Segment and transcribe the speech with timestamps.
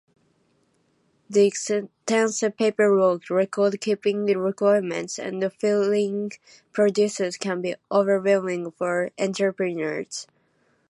[1.29, 6.31] The extensive paperwork, record-keeping requirements, and filing
[6.71, 10.25] procedures can be overwhelming for entrepreneurs.